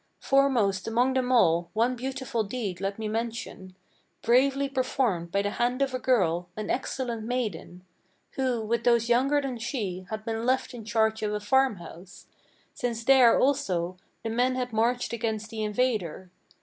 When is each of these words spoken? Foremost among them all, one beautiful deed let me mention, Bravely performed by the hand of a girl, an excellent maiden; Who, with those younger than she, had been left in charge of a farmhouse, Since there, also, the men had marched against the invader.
Foremost 0.19 0.87
among 0.87 1.13
them 1.13 1.31
all, 1.31 1.69
one 1.73 1.95
beautiful 1.95 2.43
deed 2.43 2.81
let 2.81 2.97
me 2.97 3.07
mention, 3.07 3.75
Bravely 4.23 4.67
performed 4.67 5.31
by 5.31 5.43
the 5.43 5.51
hand 5.51 5.79
of 5.83 5.93
a 5.93 5.99
girl, 5.99 6.49
an 6.57 6.71
excellent 6.71 7.23
maiden; 7.25 7.83
Who, 8.31 8.65
with 8.65 8.83
those 8.83 9.09
younger 9.09 9.39
than 9.41 9.59
she, 9.59 10.07
had 10.09 10.25
been 10.25 10.43
left 10.43 10.73
in 10.73 10.85
charge 10.85 11.21
of 11.21 11.35
a 11.35 11.39
farmhouse, 11.39 12.25
Since 12.73 13.03
there, 13.03 13.39
also, 13.39 13.95
the 14.23 14.31
men 14.31 14.55
had 14.55 14.73
marched 14.73 15.13
against 15.13 15.51
the 15.51 15.61
invader. 15.61 16.31